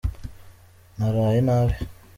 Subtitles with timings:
[0.97, 1.75] naraye nabi.